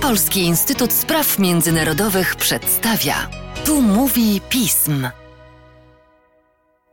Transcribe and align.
Polski 0.00 0.40
Instytut 0.40 0.92
Spraw 0.92 1.38
Międzynarodowych 1.38 2.36
przedstawia. 2.36 3.14
Tu 3.64 3.82
mówi 3.82 4.40
pism. 4.48 5.08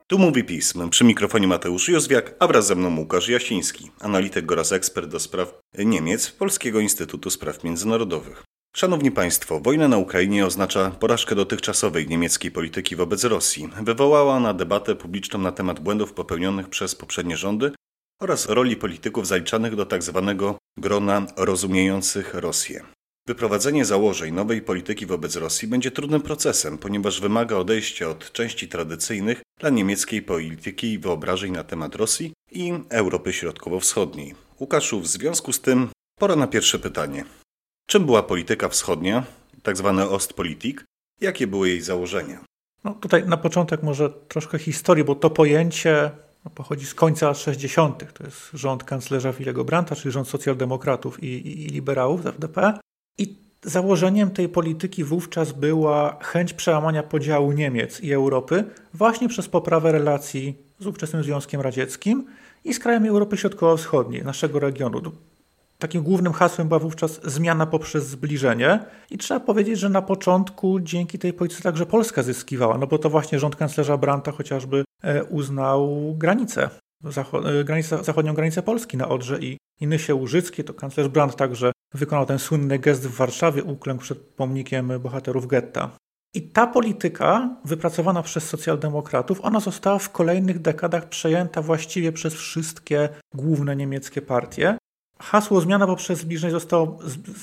Tu 0.08 0.20
mówi 0.20 0.44
pism. 0.44 0.90
Przy 0.90 1.04
mikrofonie 1.04 1.48
Mateusz 1.48 1.90
Józwiak, 1.90 2.36
a 2.40 2.48
wraz 2.48 2.68
ze 2.68 2.76
mną 2.76 2.98
Łukasz 3.00 3.30
Jasiński, 3.30 3.92
analityk 4.00 4.52
oraz 4.52 4.72
ekspert 4.72 5.08
do 5.08 5.20
spraw 5.20 5.60
Niemiec 5.78 6.32
Polskiego 6.32 6.80
Instytutu 6.80 7.30
Spraw 7.30 7.64
Międzynarodowych. 7.64 8.44
Szanowni 8.76 9.12
Państwo, 9.12 9.60
wojna 9.60 9.88
na 9.88 9.98
Ukrainie 9.98 10.46
oznacza 10.46 10.92
porażkę 10.92 11.36
dotychczasowej 11.36 12.08
niemieckiej 12.08 12.52
polityki 12.52 12.96
wobec 12.96 13.24
Rosji. 13.24 13.70
Wywołała 13.82 14.40
na 14.40 14.54
debatę 14.54 14.96
publiczną 14.96 15.40
na 15.40 15.52
temat 15.52 15.80
błędów 15.80 16.14
popełnionych 16.14 16.70
przez 16.70 16.96
poprzednie 16.96 17.38
rządy 17.38 17.72
oraz 18.22 18.50
roli 18.50 18.76
polityków 18.76 19.28
zaliczanych 19.28 19.76
do 19.76 19.86
tzw. 19.86 20.36
Tak 20.40 20.58
grona 20.78 21.26
rozumiejących 21.38 22.34
Rosję. 22.34 22.84
Wyprowadzenie 23.28 23.86
założeń 23.86 24.34
nowej 24.34 24.62
polityki 24.62 25.06
wobec 25.06 25.36
Rosji 25.36 25.68
będzie 25.68 25.92
trudnym 25.92 26.22
procesem, 26.22 26.78
ponieważ 26.78 27.22
wymaga 27.22 27.56
odejścia 27.56 28.10
od 28.10 28.32
części 28.32 28.68
tradycyjnych 28.68 29.42
dla 29.60 29.70
niemieckiej 29.70 30.22
polityki 30.22 30.94
i 30.94 31.00
wyobrażeń 31.00 31.52
na 31.52 31.64
temat 31.64 31.96
Rosji 31.96 32.34
i 32.52 32.74
Europy 32.90 33.34
Środkowo-Wschodniej. 33.34 34.36
Łukaszu, 34.60 35.02
w 35.02 35.08
związku 35.08 35.54
z 35.54 35.62
tym 35.62 35.90
pora 36.20 36.36
na 36.36 36.48
pierwsze 36.48 36.80
pytanie. 36.80 37.26
Czym 37.88 38.06
była 38.06 38.24
polityka 38.24 38.70
wschodnia, 38.70 39.24
tzw. 39.64 39.96
Tak 39.98 40.12
Ostpolitik? 40.12 40.86
Jakie 41.22 41.48
były 41.48 41.70
jej 41.70 41.82
założenia? 41.82 42.40
No 42.84 42.94
tutaj 42.94 43.28
na 43.28 43.38
początek 43.38 43.84
może 43.84 44.10
troszkę 44.10 44.60
historii, 44.60 45.04
bo 45.04 45.16
to 45.16 45.30
pojęcie 45.30 46.12
pochodzi 46.50 46.86
z 46.86 46.94
końca 46.94 47.34
60. 47.34 48.14
To 48.14 48.24
jest 48.24 48.50
rząd 48.54 48.84
kanclerza 48.84 49.34
Willego 49.34 49.64
Brandta, 49.64 49.96
czyli 49.96 50.12
rząd 50.12 50.28
socjaldemokratów 50.28 51.24
i, 51.24 51.28
i, 51.28 51.66
i 51.66 51.68
liberałów 51.68 52.24
z 52.24 52.26
FDP. 52.26 52.74
I 53.18 53.36
założeniem 53.64 54.32
tej 54.32 54.50
polityki 54.50 55.04
wówczas 55.04 55.52
była 55.52 56.18
chęć 56.22 56.54
przełamania 56.54 57.04
podziału 57.04 57.52
Niemiec 57.52 58.02
i 58.02 58.14
Europy 58.14 58.64
właśnie 58.94 59.30
przez 59.30 59.48
poprawę 59.48 59.92
relacji 59.92 60.58
z 60.80 60.88
ówczesnym 60.88 61.24
Związkiem 61.24 61.62
Radzieckim 61.62 62.26
i 62.64 62.74
z 62.74 62.80
krajami 62.80 63.10
Europy 63.10 63.38
Środkowo-Wschodniej, 63.38 64.24
naszego 64.24 64.60
regionu. 64.60 65.02
Takim 65.80 66.04
głównym 66.04 66.34
hasłem 66.34 66.68
była 66.68 66.80
wówczas 66.80 67.20
zmiana 67.24 67.66
poprzez 67.66 68.08
zbliżenie 68.08 68.80
i 69.10 69.18
trzeba 69.18 69.40
powiedzieć, 69.40 69.80
że 69.80 69.90
na 69.90 70.02
początku 70.02 70.80
dzięki 70.80 71.20
tej 71.20 71.34
polityce 71.34 71.62
także 71.62 71.86
Polska 71.86 72.24
zyskiwała, 72.24 72.78
no 72.78 72.88
bo 72.88 72.98
to 72.98 73.10
właśnie 73.10 73.40
rząd 73.40 73.56
kanclerza 73.56 73.98
Brandta 73.98 74.32
chociażby 74.32 74.84
uznał 75.30 76.14
granicę, 76.18 76.70
zachod 77.04 77.44
granicę, 77.64 78.04
zachodnią 78.04 78.34
granicę 78.34 78.62
Polski 78.62 78.98
na 78.98 79.10
Odrze 79.10 79.40
i 79.40 79.58
Nysie 79.82 80.16
Łużyckie, 80.16 80.64
to 80.64 80.74
kanclerz 80.74 81.08
Brandt 81.08 81.36
także 81.36 81.72
wykonał 81.94 82.26
ten 82.26 82.40
słynny 82.40 82.80
gest 82.80 83.08
w 83.08 83.16
Warszawie, 83.16 83.64
uklękł 83.64 84.04
przed 84.04 84.18
pomnikiem 84.18 84.92
bohaterów 85.00 85.48
getta. 85.48 85.90
I 86.34 86.42
ta 86.42 86.68
polityka, 86.68 87.56
wypracowana 87.66 88.24
przez 88.24 88.50
socjaldemokratów, 88.50 89.42
ona 89.42 89.60
została 89.60 90.00
w 90.00 90.12
kolejnych 90.12 90.60
dekadach 90.60 91.10
przejęta 91.10 91.62
właściwie 91.62 92.12
przez 92.12 92.34
wszystkie 92.34 93.10
główne 93.34 93.76
niemieckie 93.76 94.22
partie. 94.22 94.78
Hasło 95.20 95.62
zmiana 95.62 95.88
poprzez 95.88 96.20
zbliżenie 96.20 96.52
zostało 96.52 97.00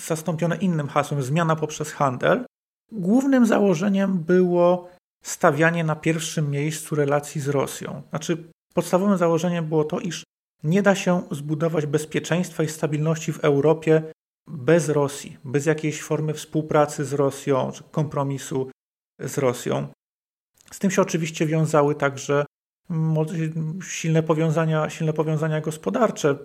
zastąpione 0.07 0.57
innym 0.57 0.89
hasłem 0.89 1.23
zmiana 1.23 1.57
poprzez 1.57 1.93
handel. 1.93 2.45
Głównym 2.93 3.47
założeniem 3.47 4.19
było 4.19 4.89
stawianie 5.23 5.85
na 5.85 5.97
pierwszym 5.97 6.51
miejscu 6.51 6.95
relacji 6.95 7.41
z 7.41 7.49
Rosją. 7.49 8.03
Znaczy, 8.11 8.51
podstawowym 8.75 9.17
założeniem 9.17 9.67
było 9.67 9.85
to, 9.85 10.01
iż 10.01 10.25
nie 10.63 10.83
da 10.83 10.95
się 10.95 11.23
zbudować 11.31 11.87
bezpieczeństwa 11.87 12.63
i 12.63 12.69
stabilności 12.69 13.33
w 13.33 13.45
Europie 13.45 14.13
bez 14.49 14.89
Rosji, 14.89 15.37
bez 15.45 15.67
jakiejś 15.67 16.03
formy 16.03 16.35
współpracy 16.35 17.05
z 17.05 17.13
Rosją 17.13 17.73
czy 17.73 17.85
kompromisu 17.85 18.71
z 19.21 19.39
Rosją. 19.39 19.89
Z 20.71 20.79
tym 20.79 20.91
się 20.91 21.03
oczywiście 21.03 21.47
wiązały 21.47 21.95
także 21.95 22.45
silne 23.83 24.23
powiązania, 24.23 24.91
silne 24.91 25.13
powiązania 25.13 25.61
gospodarcze. 25.61 26.39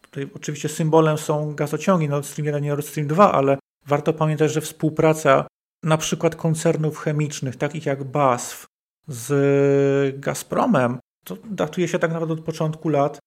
Tutaj 0.00 0.30
oczywiście 0.34 0.68
symbolem 0.68 1.18
są 1.18 1.54
gazociągi 1.54 2.08
Nord 2.08 2.26
Stream 2.26 2.46
1 2.46 2.64
i 2.64 2.68
Nord 2.68 2.86
Stream 2.86 3.08
2, 3.08 3.32
ale 3.32 3.58
warto 3.86 4.12
pamiętać, 4.12 4.52
że 4.52 4.60
współpraca 4.60 5.46
na 5.82 5.96
przykład 5.96 6.36
koncernów 6.36 6.98
chemicznych, 6.98 7.56
takich 7.56 7.86
jak 7.86 8.04
BASF 8.04 8.66
z 9.08 10.20
Gazpromem, 10.20 10.98
to 11.24 11.36
datuje 11.50 11.88
się 11.88 11.98
tak 11.98 12.12
naprawdę 12.12 12.34
od 12.34 12.40
początku 12.40 12.88
lat 12.88 13.18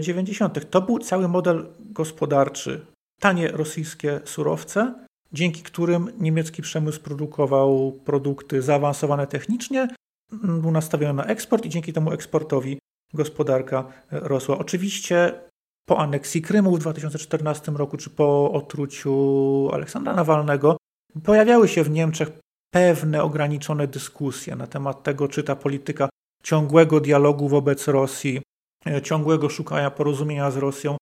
90. 0.00 0.58
E, 0.58 0.60
to 0.60 0.82
był 0.82 0.98
cały 0.98 1.28
model 1.28 1.66
gospodarczy. 1.80 2.86
Tanie 3.20 3.48
rosyjskie 3.48 4.20
surowce, 4.24 4.94
dzięki 5.32 5.62
którym 5.62 6.12
niemiecki 6.20 6.62
przemysł 6.62 7.00
produkował 7.00 7.92
produkty 8.04 8.62
zaawansowane 8.62 9.26
technicznie, 9.26 9.88
był 10.32 10.70
nastawiony 10.70 11.14
na 11.14 11.24
eksport 11.24 11.66
i 11.66 11.68
dzięki 11.68 11.92
temu 11.92 12.12
eksportowi 12.12 12.78
gospodarka 13.14 13.84
e, 14.12 14.20
rosła. 14.20 14.58
Oczywiście 14.58 15.40
po 15.88 15.98
aneksji 15.98 16.42
Krymu 16.42 16.76
w 16.76 16.78
2014 16.78 17.72
roku, 17.72 17.96
czy 17.96 18.10
po 18.10 18.52
otruciu 18.52 19.68
Aleksandra 19.72 20.14
Nawalnego, 20.14 20.76
pojawiały 21.24 21.68
się 21.68 21.84
w 21.84 21.90
Niemczech 21.90 22.28
pewne 22.70 23.22
ograniczone 23.22 23.86
dyskusje 23.86 24.56
na 24.56 24.66
temat 24.66 25.02
tego, 25.02 25.28
czy 25.28 25.42
ta 25.42 25.56
polityka 25.56 26.08
ciągłego 26.42 27.00
dialogu 27.00 27.48
wobec 27.48 27.88
Rosji, 27.88 28.42
e, 28.86 29.02
ciągłego 29.02 29.48
szukania 29.48 29.90
porozumienia 29.90 30.50
z 30.50 30.56
Rosją 30.56 30.96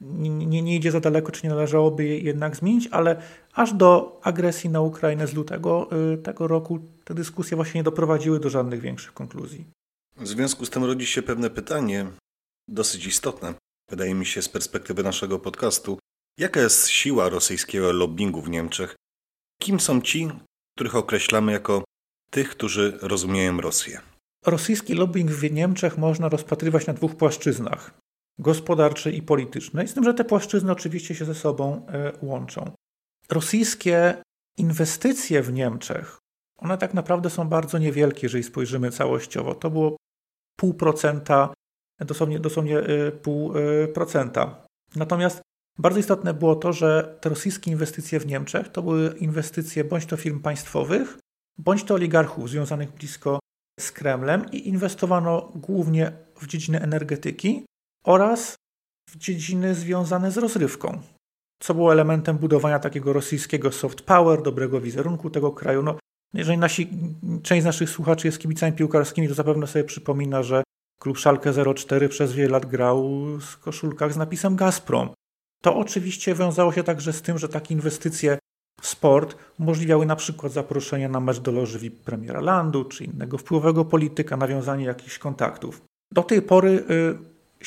nie, 0.00 0.62
nie 0.62 0.76
idzie 0.76 0.90
za 0.90 1.00
daleko, 1.00 1.32
czy 1.32 1.42
nie 1.42 1.50
należałoby 1.50 2.04
je 2.04 2.18
jednak 2.18 2.56
zmienić, 2.56 2.88
ale 2.90 3.22
aż 3.52 3.72
do 3.72 4.20
agresji 4.22 4.70
na 4.70 4.80
Ukrainę 4.80 5.26
z 5.26 5.34
lutego 5.34 5.88
e, 6.12 6.16
tego 6.16 6.48
roku 6.48 6.80
te 7.04 7.14
dyskusje 7.14 7.56
właśnie 7.56 7.78
nie 7.78 7.84
doprowadziły 7.84 8.40
do 8.40 8.50
żadnych 8.50 8.80
większych 8.80 9.12
konkluzji. 9.12 9.66
W 10.16 10.28
związku 10.28 10.66
z 10.66 10.70
tym 10.70 10.84
rodzi 10.84 11.06
się 11.06 11.22
pewne 11.22 11.50
pytanie, 11.50 12.06
dosyć 12.68 13.06
istotne, 13.06 13.54
wydaje 13.90 14.14
mi 14.14 14.26
się, 14.26 14.42
z 14.42 14.48
perspektywy 14.48 15.02
naszego 15.02 15.38
podcastu. 15.38 15.98
Jaka 16.38 16.60
jest 16.60 16.88
siła 16.88 17.28
rosyjskiego 17.28 17.92
lobbingu 17.92 18.42
w 18.42 18.50
Niemczech? 18.50 18.96
Kim 19.62 19.80
są 19.80 20.00
ci, 20.00 20.28
których 20.76 20.96
określamy 20.96 21.52
jako 21.52 21.84
tych, 22.30 22.50
którzy 22.50 22.98
rozumieją 23.02 23.60
Rosję? 23.60 24.00
Rosyjski 24.46 24.94
lobbying 24.94 25.30
w 25.30 25.52
Niemczech 25.52 25.98
można 25.98 26.28
rozpatrywać 26.28 26.86
na 26.86 26.92
dwóch 26.92 27.16
płaszczyznach 27.16 28.00
gospodarczej 28.38 29.16
i 29.16 29.22
politycznej, 29.22 29.88
z 29.88 29.94
tym, 29.94 30.04
że 30.04 30.14
te 30.14 30.24
płaszczyzny 30.24 30.72
oczywiście 30.72 31.14
się 31.14 31.24
ze 31.24 31.34
sobą 31.34 31.86
e, 31.86 32.12
łączą. 32.22 32.70
Rosyjskie 33.28 34.22
inwestycje 34.58 35.42
w 35.42 35.52
Niemczech, 35.52 36.18
one 36.58 36.78
tak 36.78 36.94
naprawdę 36.94 37.30
są 37.30 37.48
bardzo 37.48 37.78
niewielkie, 37.78 38.20
jeżeli 38.22 38.44
spojrzymy 38.44 38.90
całościowo. 38.90 39.54
To 39.54 39.70
było 39.70 39.96
pół 40.56 40.74
procenta, 40.74 41.54
dosłownie, 42.00 42.38
dosłownie 42.38 42.78
e, 42.78 43.12
pół 43.12 43.52
e, 43.56 43.88
procenta. 43.88 44.66
Natomiast 44.96 45.40
bardzo 45.78 45.98
istotne 45.98 46.34
było 46.34 46.56
to, 46.56 46.72
że 46.72 47.18
te 47.20 47.28
rosyjskie 47.28 47.70
inwestycje 47.70 48.20
w 48.20 48.26
Niemczech 48.26 48.68
to 48.68 48.82
były 48.82 49.14
inwestycje 49.18 49.84
bądź 49.84 50.06
to 50.06 50.16
firm 50.16 50.40
państwowych, 50.40 51.18
bądź 51.58 51.84
to 51.84 51.94
oligarchów 51.94 52.50
związanych 52.50 52.92
blisko 52.92 53.38
z 53.80 53.92
Kremlem 53.92 54.50
i 54.52 54.68
inwestowano 54.68 55.52
głównie 55.54 56.12
w 56.40 56.46
dziedzinę 56.46 56.80
energetyki 56.80 57.64
oraz 58.04 58.56
w 59.10 59.16
dziedziny 59.16 59.74
związane 59.74 60.30
z 60.30 60.38
rozrywką, 60.38 61.00
co 61.62 61.74
było 61.74 61.92
elementem 61.92 62.38
budowania 62.38 62.78
takiego 62.78 63.12
rosyjskiego 63.12 63.72
soft 63.72 64.00
power, 64.00 64.42
dobrego 64.42 64.80
wizerunku 64.80 65.30
tego 65.30 65.52
kraju. 65.52 65.82
No, 65.82 65.98
jeżeli 66.34 66.58
nasi, 66.58 66.90
część 67.42 67.62
z 67.62 67.66
naszych 67.66 67.90
słuchaczy 67.90 68.28
jest 68.28 68.38
kibicami 68.38 68.72
piłkarskimi, 68.72 69.28
to 69.28 69.34
zapewne 69.34 69.66
sobie 69.66 69.84
przypomina, 69.84 70.42
że 70.42 70.62
klub 71.02 71.18
Szalkę 71.18 71.52
04 71.74 72.08
przez 72.08 72.32
wiele 72.32 72.50
lat 72.50 72.66
grał 72.66 73.08
w 73.40 73.58
koszulkach 73.58 74.12
z 74.12 74.16
napisem 74.16 74.56
Gazprom. 74.56 75.10
To 75.62 75.76
oczywiście 75.76 76.34
wiązało 76.34 76.72
się 76.72 76.82
także 76.82 77.12
z 77.12 77.22
tym, 77.22 77.38
że 77.38 77.48
takie 77.48 77.74
inwestycje 77.74 78.38
sport 78.82 79.36
umożliwiały 79.58 80.06
na 80.06 80.16
przykład 80.16 80.52
zaproszenie 80.52 81.08
na 81.08 81.20
mecz 81.20 81.38
do 81.38 81.52
loży 81.52 81.78
VIP 81.78 82.04
premiera 82.04 82.40
landu 82.40 82.84
czy 82.84 83.04
innego 83.04 83.38
wpływowego 83.38 83.84
polityka, 83.84 84.36
nawiązanie 84.36 84.84
jakichś 84.84 85.18
kontaktów. 85.18 85.82
Do 86.12 86.22
tej 86.22 86.42
pory 86.42 86.84
y, 86.90 87.18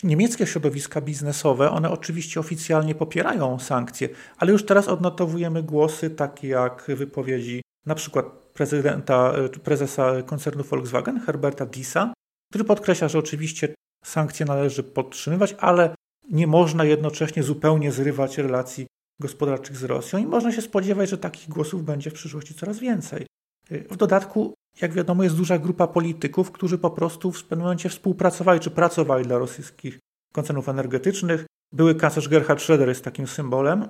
niemieckie 0.03 0.47
środowiska 0.47 1.01
biznesowe, 1.01 1.71
one 1.71 1.91
oczywiście 1.91 2.39
oficjalnie 2.39 2.95
popierają 2.95 3.59
sankcje, 3.59 4.09
ale 4.37 4.51
już 4.51 4.65
teraz 4.65 4.87
odnotowujemy 4.87 5.63
głosy 5.63 6.09
takie 6.09 6.47
jak 6.47 6.83
wypowiedzi 6.87 7.61
na 7.85 7.95
przykład 7.95 8.25
prezydenta, 8.25 9.33
y, 9.55 9.59
prezesa 9.59 10.21
koncernu 10.21 10.63
Volkswagen, 10.63 11.19
Herberta 11.19 11.65
Disa, 11.65 12.13
który 12.49 12.63
podkreśla, 12.63 13.07
że 13.07 13.19
oczywiście 13.19 13.73
sankcje 14.05 14.45
należy 14.45 14.83
podtrzymywać, 14.83 15.55
ale 15.59 15.95
nie 16.33 16.47
można 16.47 16.85
jednocześnie 16.85 17.43
zupełnie 17.43 17.91
zrywać 17.91 18.37
relacji 18.37 18.87
gospodarczych 19.21 19.77
z 19.77 19.83
Rosją 19.83 20.19
i 20.19 20.25
można 20.25 20.51
się 20.51 20.61
spodziewać, 20.61 21.09
że 21.09 21.17
takich 21.17 21.49
głosów 21.49 21.85
będzie 21.85 22.09
w 22.09 22.13
przyszłości 22.13 22.53
coraz 22.53 22.79
więcej. 22.79 23.25
W 23.69 23.97
dodatku, 23.97 24.53
jak 24.81 24.93
wiadomo, 24.93 25.23
jest 25.23 25.35
duża 25.35 25.57
grupa 25.57 25.87
polityków, 25.87 26.51
którzy 26.51 26.77
po 26.77 26.91
prostu 26.91 27.31
w 27.31 27.43
pewnym 27.43 27.63
momencie 27.63 27.89
współpracowali 27.89 28.59
czy 28.59 28.71
pracowali 28.71 29.25
dla 29.25 29.37
rosyjskich 29.37 29.99
koncernów 30.33 30.69
energetycznych. 30.69 31.45
Były 31.73 31.95
kanclerz 31.95 32.29
Gerhard 32.29 32.59
Schröder 32.59 32.87
jest 32.87 33.03
takim 33.03 33.27
symbolem. 33.27 33.87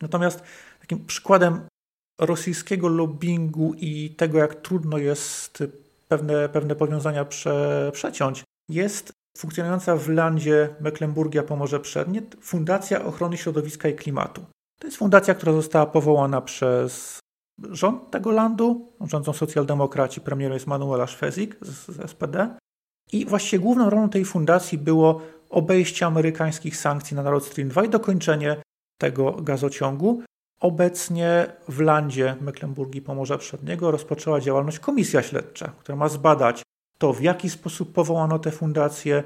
Natomiast 0.00 0.42
takim 0.80 1.06
przykładem 1.06 1.60
rosyjskiego 2.20 2.88
lobbingu 2.88 3.74
i 3.74 4.10
tego, 4.10 4.38
jak 4.38 4.54
trudno 4.54 4.98
jest 4.98 5.64
pewne, 6.08 6.48
pewne 6.48 6.76
powiązania 6.76 7.24
prze, 7.24 7.90
przeciąć, 7.94 8.44
jest 8.68 9.12
funkcjonująca 9.38 9.96
w 9.96 10.08
landzie 10.08 10.68
Mecklenburgia 10.80 11.42
Pomorze 11.42 11.80
Przednie 11.80 12.22
Fundacja 12.40 13.04
Ochrony 13.04 13.36
Środowiska 13.36 13.88
i 13.88 13.94
Klimatu. 13.94 14.44
To 14.80 14.86
jest 14.86 14.96
fundacja, 14.96 15.34
która 15.34 15.52
została 15.52 15.86
powołana 15.86 16.40
przez 16.40 17.18
rząd 17.70 18.10
tego 18.10 18.30
landu, 18.30 18.92
rządzą 19.00 19.32
socjaldemokraci, 19.32 20.20
premierem 20.20 20.54
jest 20.54 20.66
Manuela 20.66 21.06
Szwezik 21.06 21.56
z, 21.60 21.86
z 21.86 22.10
SPD. 22.10 22.56
I 23.12 23.26
właściwie 23.26 23.62
główną 23.62 23.90
rolą 23.90 24.08
tej 24.08 24.24
fundacji 24.24 24.78
było 24.78 25.20
obejście 25.50 26.06
amerykańskich 26.06 26.76
sankcji 26.76 27.16
na 27.16 27.22
Nord 27.22 27.44
Stream 27.44 27.68
2 27.68 27.84
i 27.84 27.88
dokończenie 27.88 28.62
tego 29.00 29.32
gazociągu. 29.32 30.22
Obecnie 30.60 31.46
w 31.68 31.80
landzie 31.80 32.36
Mecklenburgii 32.40 33.02
Pomorza 33.02 33.38
Przedniego 33.38 33.90
rozpoczęła 33.90 34.40
działalność 34.40 34.78
komisja 34.78 35.22
śledcza, 35.22 35.72
która 35.78 35.96
ma 35.96 36.08
zbadać 36.08 36.62
to, 36.98 37.12
w 37.12 37.22
jaki 37.22 37.50
sposób 37.50 37.92
powołano 37.92 38.38
tę 38.38 38.50
fundację, 38.50 39.24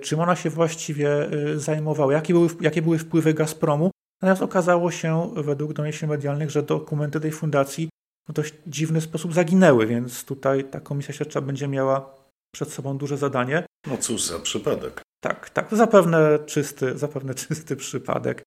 czym 0.00 0.20
ona 0.20 0.36
się 0.36 0.50
właściwie 0.50 1.32
y, 1.32 1.60
zajmowała, 1.60 2.12
jakie 2.12 2.34
były, 2.34 2.48
jakie 2.60 2.82
były 2.82 2.98
wpływy 2.98 3.34
Gazpromu. 3.34 3.90
Natomiast 4.22 4.42
okazało 4.42 4.90
się, 4.90 5.30
według 5.36 5.72
doniesień 5.72 6.08
medialnych, 6.08 6.50
że 6.50 6.62
dokumenty 6.62 7.20
tej 7.20 7.32
fundacji 7.32 7.88
w 8.28 8.32
dość 8.32 8.54
dziwny 8.66 9.00
sposób 9.00 9.34
zaginęły, 9.34 9.86
więc 9.86 10.24
tutaj 10.24 10.64
ta 10.64 10.80
komisja 10.80 11.14
śledcza 11.14 11.40
będzie 11.40 11.68
miała 11.68 12.14
przed 12.54 12.72
sobą 12.72 12.98
duże 12.98 13.16
zadanie. 13.16 13.66
No 13.86 13.96
cóż 13.96 14.22
za 14.22 14.38
przypadek. 14.38 15.02
Tak, 15.20 15.50
tak, 15.50 15.68
zapewne 15.72 16.38
czysty, 16.46 16.98
zapewne 16.98 17.34
czysty 17.34 17.76
przypadek. 17.76 18.42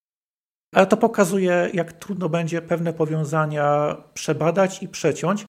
Ale 0.76 0.88
to 0.88 0.98
pokazuje, 0.98 1.70
jak 1.74 1.94
trudno 1.94 2.30
będzie 2.30 2.62
pewne 2.62 2.94
powiązania 2.94 3.98
przebadać 4.14 4.84
i 4.84 4.88
przeciąć, 4.88 5.46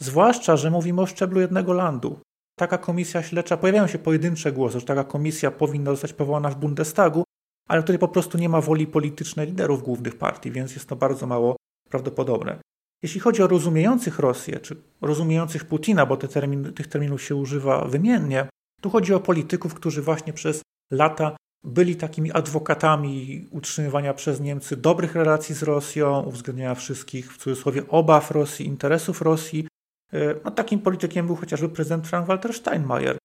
zwłaszcza, 0.00 0.56
że 0.56 0.70
mówimy 0.70 1.00
o 1.00 1.06
szczeblu 1.06 1.40
jednego 1.40 1.72
landu. 1.72 2.20
Taka 2.58 2.78
komisja 2.78 3.22
śledcza, 3.22 3.56
pojawiają 3.56 3.86
się 3.86 3.98
pojedyncze 3.98 4.52
głosy, 4.52 4.80
że 4.80 4.86
taka 4.86 5.04
komisja 5.04 5.50
powinna 5.50 5.90
zostać 5.90 6.12
powołana 6.12 6.50
w 6.50 6.56
Bundestagu, 6.56 7.24
ale 7.68 7.82
tutaj 7.82 7.98
po 7.98 8.08
prostu 8.08 8.38
nie 8.38 8.48
ma 8.48 8.60
woli 8.60 8.86
politycznej 8.86 9.46
liderów 9.46 9.82
głównych 9.82 10.18
partii, 10.18 10.50
więc 10.50 10.74
jest 10.74 10.88
to 10.88 10.96
bardzo 10.96 11.26
mało 11.26 11.56
prawdopodobne. 11.90 12.58
Jeśli 13.02 13.20
chodzi 13.20 13.42
o 13.42 13.46
rozumiejących 13.46 14.18
Rosję, 14.18 14.60
czy 14.60 14.76
rozumiejących 15.00 15.64
Putina, 15.64 16.06
bo 16.06 16.16
te 16.16 16.28
termin, 16.28 16.72
tych 16.72 16.86
terminów 16.86 17.22
się 17.22 17.36
używa 17.36 17.84
wymiennie, 17.84 18.48
tu 18.82 18.90
chodzi 18.90 19.14
o 19.14 19.20
polityków, 19.20 19.74
którzy 19.74 20.02
właśnie 20.02 20.32
przez 20.32 20.62
lata 20.92 21.36
byli 21.64 21.96
takimi 21.96 22.32
adwokatami 22.32 23.46
utrzymywania 23.50 24.14
przez 24.14 24.40
Niemcy 24.40 24.76
dobrych 24.76 25.14
relacji 25.14 25.54
z 25.54 25.62
Rosją, 25.62 26.22
uwzględniania 26.22 26.74
wszystkich, 26.74 27.32
w 27.32 27.38
cudzysłowie, 27.38 27.88
obaw 27.88 28.30
Rosji, 28.30 28.66
interesów 28.66 29.22
Rosji. 29.22 29.68
E, 30.12 30.34
no, 30.44 30.50
takim 30.50 30.80
politykiem 30.80 31.26
był 31.26 31.36
chociażby 31.36 31.68
prezydent 31.68 32.06
Frank-Walter 32.06 32.54
Steinmeier. 32.54 33.18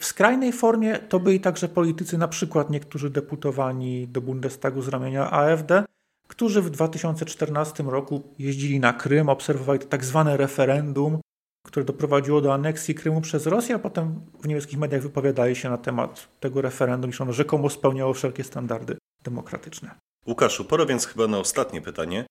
W 0.00 0.04
skrajnej 0.04 0.52
formie 0.52 0.98
to 0.98 1.20
byli 1.20 1.40
także 1.40 1.68
politycy, 1.68 2.18
na 2.18 2.28
przykład 2.28 2.70
niektórzy 2.70 3.10
deputowani 3.10 4.08
do 4.08 4.20
Bundestagu 4.20 4.82
z 4.82 4.88
ramienia 4.88 5.30
AfD, 5.30 5.84
którzy 6.28 6.62
w 6.62 6.70
2014 6.70 7.82
roku 7.82 8.22
jeździli 8.38 8.80
na 8.80 8.92
Krym, 8.92 9.28
obserwowali 9.28 9.78
to 9.78 9.86
tak 9.86 10.04
zwane 10.04 10.36
referendum, 10.36 11.20
które 11.66 11.86
doprowadziło 11.86 12.40
do 12.40 12.54
aneksji 12.54 12.94
Krymu 12.94 13.20
przez 13.20 13.46
Rosję, 13.46 13.74
a 13.74 13.78
potem 13.78 14.20
w 14.42 14.46
niemieckich 14.46 14.78
mediach 14.78 15.02
wypowiadali 15.02 15.56
się 15.56 15.70
na 15.70 15.78
temat 15.78 16.28
tego 16.40 16.60
referendum, 16.60 17.10
iż 17.10 17.20
ono 17.20 17.32
rzekomo 17.32 17.70
spełniało 17.70 18.14
wszelkie 18.14 18.44
standardy 18.44 18.96
demokratyczne. 19.24 19.90
Łukaszu, 20.26 20.64
pora 20.64 20.86
więc 20.86 21.06
chyba 21.06 21.26
na 21.26 21.38
ostatnie 21.38 21.80
pytanie, 21.80 22.26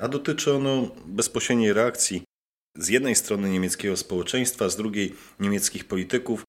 a 0.00 0.08
dotyczy 0.08 0.54
ono 0.54 0.88
bezpośredniej 1.06 1.72
reakcji 1.72 2.22
z 2.78 2.88
jednej 2.88 3.14
strony 3.14 3.50
niemieckiego 3.50 3.96
społeczeństwa, 3.96 4.68
z 4.68 4.76
drugiej 4.76 5.14
niemieckich 5.40 5.84
polityków 5.84 6.44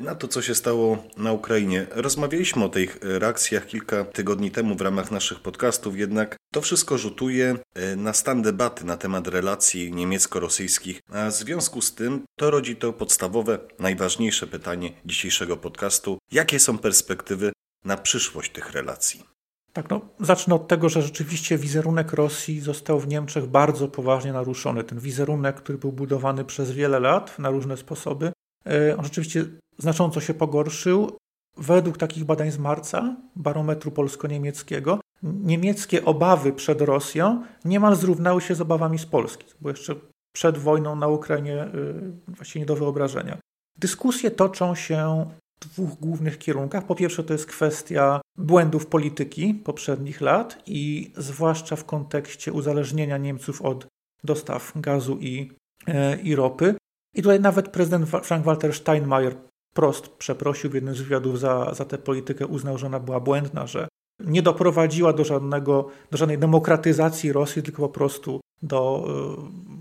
na 0.00 0.14
to, 0.14 0.28
co 0.28 0.42
się 0.42 0.54
stało 0.54 1.04
na 1.16 1.32
Ukrainie. 1.32 1.86
Rozmawialiśmy 1.90 2.64
o 2.64 2.68
tych 2.68 2.98
reakcjach 3.02 3.66
kilka 3.66 4.04
tygodni 4.04 4.50
temu 4.50 4.74
w 4.74 4.80
ramach 4.80 5.10
naszych 5.10 5.40
podcastów, 5.40 5.98
jednak 5.98 6.36
to 6.52 6.60
wszystko 6.60 6.98
rzutuje 6.98 7.56
e, 7.74 7.96
na 7.96 8.12
stan 8.12 8.42
debaty 8.42 8.84
na 8.84 8.96
temat 8.96 9.28
relacji 9.28 9.92
niemiecko-rosyjskich, 9.92 11.00
a 11.08 11.30
w 11.30 11.32
związku 11.32 11.82
z 11.82 11.94
tym 11.94 12.22
to 12.38 12.50
rodzi 12.50 12.76
to 12.76 12.92
podstawowe, 12.92 13.58
najważniejsze 13.78 14.46
pytanie 14.46 14.92
dzisiejszego 15.04 15.56
podcastu: 15.56 16.18
jakie 16.32 16.60
są 16.60 16.78
perspektywy 16.78 17.52
na 17.84 17.96
przyszłość 17.96 18.52
tych 18.52 18.72
relacji? 18.72 19.39
Tak, 19.72 19.90
no, 19.90 20.00
zacznę 20.20 20.54
od 20.54 20.68
tego, 20.68 20.88
że 20.88 21.02
rzeczywiście 21.02 21.58
wizerunek 21.58 22.12
Rosji 22.12 22.60
został 22.60 23.00
w 23.00 23.08
Niemczech 23.08 23.46
bardzo 23.46 23.88
poważnie 23.88 24.32
naruszony. 24.32 24.84
Ten 24.84 24.98
wizerunek, 24.98 25.56
który 25.56 25.78
był 25.78 25.92
budowany 25.92 26.44
przez 26.44 26.70
wiele 26.70 27.00
lat 27.00 27.38
na 27.38 27.50
różne 27.50 27.76
sposoby, 27.76 28.32
e, 28.66 28.96
on 28.96 29.04
rzeczywiście 29.04 29.44
znacząco 29.78 30.20
się 30.20 30.34
pogorszył. 30.34 31.16
Według 31.56 31.98
takich 31.98 32.24
badań 32.24 32.50
z 32.50 32.58
marca, 32.58 33.16
barometru 33.36 33.90
polsko-niemieckiego, 33.90 35.00
niemieckie 35.22 36.04
obawy 36.04 36.52
przed 36.52 36.80
Rosją 36.80 37.42
niemal 37.64 37.96
zrównały 37.96 38.40
się 38.40 38.54
z 38.54 38.60
obawami 38.60 38.98
z 38.98 39.06
Polski, 39.06 39.46
bo 39.60 39.70
jeszcze 39.70 39.94
przed 40.32 40.58
wojną 40.58 40.96
na 40.96 41.08
Ukrainie 41.08 41.64
y, 41.64 42.12
właściwie 42.28 42.60
nie 42.60 42.66
do 42.66 42.76
wyobrażenia. 42.76 43.38
Dyskusje 43.78 44.30
toczą 44.30 44.74
się 44.74 45.30
dwóch 45.60 45.90
głównych 46.00 46.38
kierunkach. 46.38 46.86
Po 46.86 46.94
pierwsze, 46.94 47.24
to 47.24 47.32
jest 47.32 47.46
kwestia 47.46 48.20
błędów 48.38 48.86
polityki 48.86 49.54
poprzednich 49.54 50.20
lat 50.20 50.62
i 50.66 51.12
zwłaszcza 51.16 51.76
w 51.76 51.84
kontekście 51.84 52.52
uzależnienia 52.52 53.18
Niemców 53.18 53.62
od 53.62 53.86
dostaw 54.24 54.72
gazu 54.76 55.18
i, 55.20 55.52
e, 55.86 56.20
i 56.20 56.34
ropy. 56.34 56.74
I 57.14 57.22
tutaj 57.22 57.40
nawet 57.40 57.68
prezydent 57.68 58.08
Frank-Walter 58.08 58.74
Steinmeier 58.74 59.36
Prost 59.74 60.08
przeprosił 60.08 60.70
w 60.70 60.74
jednym 60.74 60.94
z 60.94 61.00
wywiadów 61.00 61.40
za, 61.40 61.74
za 61.74 61.84
tę 61.84 61.98
politykę, 61.98 62.46
uznał, 62.46 62.78
że 62.78 62.86
ona 62.86 63.00
była 63.00 63.20
błędna, 63.20 63.66
że 63.66 63.88
nie 64.20 64.42
doprowadziła 64.42 65.12
do, 65.12 65.24
żadnego, 65.24 65.88
do 66.10 66.18
żadnej 66.18 66.38
demokratyzacji 66.38 67.32
Rosji, 67.32 67.62
tylko 67.62 67.82
po 67.82 67.88
prostu 67.88 68.40
do, 68.62 69.08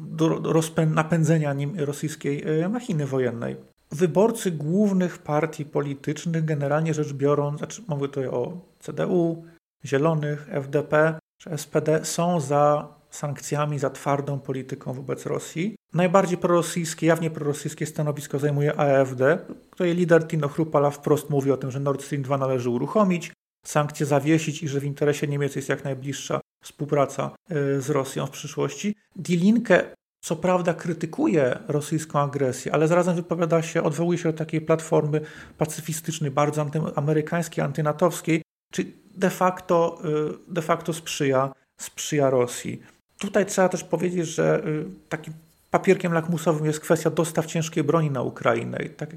do, 0.08 0.40
do 0.40 0.62
napędzenia 0.88 1.54
nim 1.54 1.80
rosyjskiej 1.80 2.44
e, 2.62 2.70
machiny 2.70 3.06
wojennej. 3.06 3.56
Wyborcy 3.91 4.51
głównych 4.51 5.18
partii 5.18 5.65
politycznych, 5.65 6.45
generalnie 6.45 6.94
rzecz 6.94 7.13
biorąc, 7.13 7.57
znaczy 7.57 7.81
mówię 7.88 8.07
tutaj 8.07 8.27
o 8.27 8.57
CDU, 8.80 9.45
Zielonych, 9.86 10.47
FDP 10.51 11.19
czy 11.38 11.57
SPD, 11.57 12.06
są 12.06 12.39
za 12.39 12.88
sankcjami, 13.10 13.79
za 13.79 13.89
twardą 13.89 14.39
polityką 14.39 14.93
wobec 14.93 15.25
Rosji. 15.25 15.75
Najbardziej 15.93 16.38
prorosyjskie, 16.38 17.08
jawnie 17.08 17.31
prorosyjskie 17.31 17.86
stanowisko 17.86 18.39
zajmuje 18.39 18.79
AfD, 18.79 19.38
której 19.69 19.96
lider 19.96 20.27
Tino 20.27 20.48
Chrupala 20.48 20.89
wprost 20.89 21.29
mówi 21.29 21.51
o 21.51 21.58
tym, 21.58 21.72
że 21.72 21.79
Nord 21.79 22.03
Stream 22.03 22.24
2 22.24 22.38
należy 22.38 22.69
uruchomić, 22.69 23.31
sankcje 23.65 24.05
zawiesić 24.05 24.63
i 24.63 24.67
że 24.67 24.79
w 24.79 24.84
interesie 24.84 25.27
Niemiec 25.27 25.55
jest 25.55 25.69
jak 25.69 25.84
najbliższa 25.84 26.39
współpraca 26.63 27.31
e, 27.50 27.81
z 27.81 27.89
Rosją 27.89 28.25
w 28.25 28.31
przyszłości. 28.31 28.96
Die 29.15 29.38
Linke 29.38 29.96
co 30.22 30.36
prawda 30.36 30.74
krytykuje 30.74 31.60
rosyjską 31.68 32.20
agresję, 32.20 32.74
ale 32.74 32.88
zarazem 32.88 33.16
wypowiada 33.16 33.62
się, 33.62 33.84
odwołuje 33.84 34.18
się 34.18 34.32
do 34.32 34.38
takiej 34.38 34.62
platformy 34.62 35.22
pacyfistycznej, 35.58 36.32
bardzo 36.32 36.62
antyamerykańskiej, 36.62 37.64
antynatowskiej, 37.64 38.42
czy 38.74 38.86
de 39.16 39.30
facto, 39.30 40.02
e, 40.04 40.54
de 40.54 40.62
facto 40.62 40.94
sprzyja, 40.94 41.54
sprzyja 41.82 42.30
Rosji. 42.30 42.82
Tutaj 43.20 43.46
trzeba 43.46 43.70
też 43.70 43.84
powiedzieć, 43.84 44.28
że 44.28 44.66
y, 44.66 44.86
takim 45.10 45.34
papierkiem 45.72 46.14
lakmusowym 46.14 46.66
jest 46.66 46.80
kwestia 46.80 47.10
dostaw 47.10 47.46
ciężkiej 47.46 47.84
broni 47.84 48.12
na 48.12 48.22
Ukrainę. 48.22 48.78
I 48.86 48.90
tak 48.90 49.10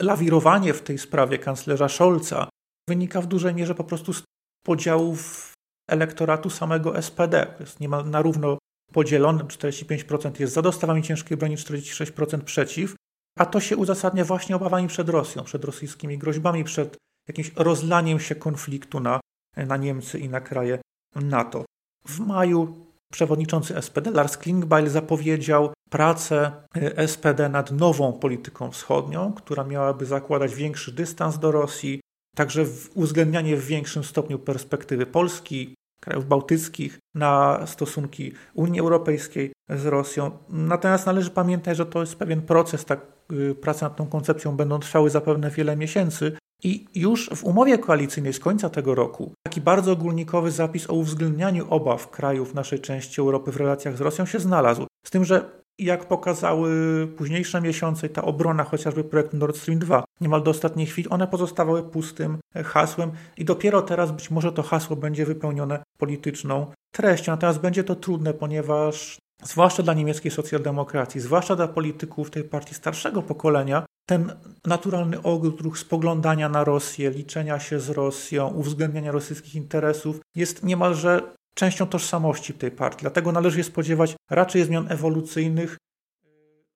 lawirowanie 0.00 0.74
w 0.74 0.82
tej 0.82 0.98
sprawie 0.98 1.38
kanclerza 1.38 1.88
Scholza 1.88 2.48
wynika 2.88 3.20
w 3.20 3.26
dużej 3.26 3.54
mierze 3.54 3.74
po 3.74 3.84
prostu 3.84 4.12
z 4.12 4.22
podziałów 4.66 5.52
elektoratu 5.90 6.50
samego 6.50 7.02
SPD. 7.02 7.54
Jest 7.60 7.80
niemal 7.80 8.10
na 8.10 8.22
równo 8.22 8.58
podzielony, 8.92 9.44
45% 9.44 10.40
jest 10.40 10.54
za 10.54 10.62
dostawami 10.62 11.02
ciężkiej 11.02 11.36
broni, 11.36 11.56
46% 11.56 12.40
przeciw, 12.40 12.94
a 13.38 13.46
to 13.46 13.60
się 13.60 13.76
uzasadnia 13.76 14.24
właśnie 14.24 14.56
obawami 14.56 14.88
przed 14.88 15.08
Rosją, 15.08 15.44
przed 15.44 15.64
rosyjskimi 15.64 16.18
groźbami, 16.18 16.64
przed 16.64 16.96
jakimś 17.28 17.52
rozlaniem 17.56 18.20
się 18.20 18.34
konfliktu 18.34 19.00
na, 19.00 19.20
na 19.56 19.76
Niemcy 19.76 20.18
i 20.18 20.28
na 20.28 20.40
kraje 20.40 20.78
NATO. 21.14 21.64
W 22.06 22.20
maju 22.20 22.86
przewodniczący 23.12 23.82
SPD 23.82 24.10
Lars 24.10 24.36
Klingbeil 24.36 24.88
zapowiedział 24.88 25.72
pracę 25.90 26.52
y, 26.76 27.08
SPD 27.08 27.48
nad 27.48 27.70
nową 27.70 28.12
polityką 28.12 28.70
wschodnią, 28.70 29.32
która 29.32 29.64
miałaby 29.64 30.06
zakładać 30.06 30.54
większy 30.54 30.92
dystans 30.92 31.38
do 31.38 31.52
Rosji, 31.52 32.00
także 32.36 32.64
uwzględnianie 32.94 33.56
w 33.56 33.66
większym 33.66 34.04
stopniu 34.04 34.38
perspektywy 34.38 35.06
Polski, 35.06 35.74
krajów 36.02 36.28
bałtyckich 36.28 36.98
na 37.14 37.60
stosunki 37.66 38.32
Unii 38.54 38.80
Europejskiej 38.80 39.52
z 39.68 39.86
Rosją. 39.86 40.30
Natomiast 40.48 41.06
należy 41.06 41.30
pamiętać, 41.30 41.76
że 41.76 41.86
to 41.86 42.00
jest 42.00 42.16
pewien 42.16 42.42
proces, 42.42 42.84
tak, 42.84 43.00
y, 43.32 43.54
prace 43.54 43.84
nad 43.84 43.96
tą 43.96 44.06
koncepcją 44.06 44.56
będą 44.56 44.78
trwały 44.78 45.10
zapewne 45.10 45.50
wiele 45.50 45.76
miesięcy, 45.76 46.36
I 46.64 46.86
już 46.94 47.30
w 47.34 47.44
umowie 47.44 47.78
koalicyjnej 47.78 48.32
z 48.32 48.38
końca 48.38 48.70
tego 48.70 48.94
roku 48.94 49.32
taki 49.46 49.60
bardzo 49.60 49.92
ogólnikowy 49.92 50.50
zapis 50.50 50.90
o 50.90 50.94
uwzględnianiu 50.94 51.66
obaw 51.70 52.10
krajów 52.10 52.54
naszej 52.54 52.80
części 52.80 53.20
Europy 53.20 53.52
w 53.52 53.56
relacjach 53.56 53.96
z 53.96 54.00
Rosją 54.00 54.26
się 54.26 54.38
znalazł. 54.38 54.86
Z 55.06 55.10
tym, 55.10 55.24
że 55.24 55.61
jak 55.78 56.08
pokazały 56.08 56.70
późniejsze 57.16 57.60
miesiące, 57.60 58.08
ta 58.08 58.22
obrona 58.22 58.64
chociażby 58.64 59.04
projektu 59.04 59.36
Nord 59.36 59.56
Stream 59.56 59.78
2, 59.78 60.04
niemal 60.20 60.42
do 60.42 60.50
ostatniej 60.50 60.86
chwili, 60.86 61.08
one 61.08 61.26
pozostawały 61.26 61.82
pustym 61.82 62.38
hasłem 62.64 63.10
i 63.36 63.44
dopiero 63.44 63.82
teraz 63.82 64.12
być 64.12 64.30
może 64.30 64.52
to 64.52 64.62
hasło 64.62 64.96
będzie 64.96 65.26
wypełnione 65.26 65.82
polityczną 65.98 66.66
treścią. 66.92 67.32
Natomiast 67.32 67.60
będzie 67.60 67.84
to 67.84 67.94
trudne, 67.94 68.34
ponieważ 68.34 69.18
zwłaszcza 69.42 69.82
dla 69.82 69.94
niemieckiej 69.94 70.30
socjaldemokracji, 70.30 71.20
zwłaszcza 71.20 71.56
dla 71.56 71.68
polityków 71.68 72.30
tej 72.30 72.44
partii 72.44 72.74
starszego 72.74 73.22
pokolenia, 73.22 73.86
ten 74.06 74.32
naturalny 74.66 75.22
odruch 75.22 75.78
spoglądania 75.78 76.48
na 76.48 76.64
Rosję, 76.64 77.10
liczenia 77.10 77.60
się 77.60 77.80
z 77.80 77.90
Rosją, 77.90 78.48
uwzględniania 78.48 79.12
rosyjskich 79.12 79.54
interesów 79.54 80.20
jest 80.36 80.64
niemalże 80.64 81.22
częścią 81.54 81.86
tożsamości 81.86 82.54
tej 82.54 82.70
partii. 82.70 83.00
Dlatego 83.00 83.32
należy 83.32 83.56
się 83.56 83.64
spodziewać 83.64 84.16
raczej 84.30 84.64
zmian 84.64 84.86
ewolucyjnych, 84.92 85.76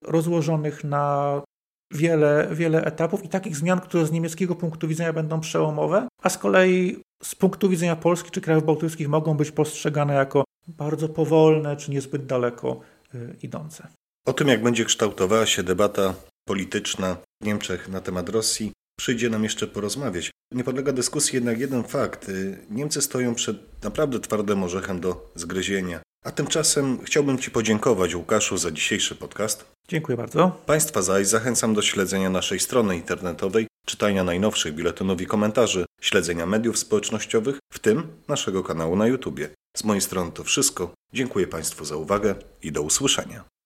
rozłożonych 0.04 0.84
na 0.84 1.42
wiele, 1.90 2.48
wiele 2.52 2.84
etapów 2.84 3.24
i 3.24 3.28
takich 3.28 3.56
zmian, 3.56 3.80
które 3.80 4.06
z 4.06 4.12
niemieckiego 4.12 4.54
punktu 4.54 4.88
widzenia 4.88 5.12
będą 5.12 5.40
przełomowe, 5.40 6.08
a 6.22 6.28
z 6.28 6.38
kolei 6.38 7.02
z 7.22 7.34
punktu 7.34 7.68
widzenia 7.68 7.96
Polski 7.96 8.30
czy 8.30 8.40
krajów 8.40 8.64
bałtyckich 8.64 9.08
mogą 9.08 9.34
być 9.34 9.50
postrzegane 9.50 10.14
jako 10.14 10.44
bardzo 10.68 11.08
powolne 11.08 11.76
czy 11.76 11.90
niezbyt 11.90 12.26
daleko 12.26 12.80
y, 13.14 13.36
idące. 13.42 13.88
O 14.26 14.32
tym, 14.32 14.48
jak 14.48 14.62
będzie 14.62 14.84
kształtowała 14.84 15.46
się 15.46 15.62
debata 15.62 16.14
polityczna 16.44 17.16
w 17.42 17.46
Niemczech 17.46 17.88
na 17.88 18.00
temat 18.00 18.28
Rosji, 18.28 18.72
przyjdzie 18.96 19.30
nam 19.30 19.44
jeszcze 19.44 19.66
porozmawiać. 19.66 20.30
Nie 20.52 20.64
podlega 20.64 20.92
dyskusji 20.92 21.36
jednak 21.36 21.60
jeden 21.60 21.84
fakt. 21.84 22.30
Niemcy 22.70 23.02
stoją 23.02 23.34
przed 23.34 23.84
naprawdę 23.84 24.20
twardym 24.20 24.62
orzechem 24.62 25.00
do 25.00 25.32
zgryzienia. 25.34 26.00
A 26.24 26.30
tymczasem 26.30 26.98
chciałbym 27.04 27.38
Ci 27.38 27.50
podziękować, 27.50 28.14
Łukaszu, 28.14 28.56
za 28.56 28.70
dzisiejszy 28.70 29.14
podcast. 29.14 29.64
Dziękuję 29.88 30.16
bardzo. 30.16 30.62
Państwa 30.66 31.02
zaś 31.02 31.26
zachęcam 31.26 31.74
do 31.74 31.82
śledzenia 31.82 32.30
naszej 32.30 32.60
strony 32.60 32.96
internetowej, 32.96 33.66
czytania 33.86 34.24
najnowszych 34.24 34.74
biuletynów 34.74 35.20
i 35.20 35.26
komentarzy, 35.26 35.84
śledzenia 36.00 36.46
mediów 36.46 36.78
społecznościowych, 36.78 37.58
w 37.72 37.78
tym 37.78 38.06
naszego 38.28 38.62
kanału 38.62 38.96
na 38.96 39.06
YouTube. 39.06 39.40
Z 39.76 39.84
mojej 39.84 40.00
strony 40.00 40.32
to 40.32 40.44
wszystko. 40.44 40.94
Dziękuję 41.12 41.46
Państwu 41.46 41.84
za 41.84 41.96
uwagę 41.96 42.34
i 42.62 42.72
do 42.72 42.82
usłyszenia. 42.82 43.44